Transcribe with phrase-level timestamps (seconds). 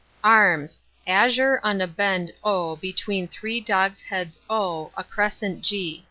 [0.23, 2.75] Arms:—Azure on a bend O.
[2.75, 4.89] between three dogs' heads O.
[4.97, 5.99] a crescent G.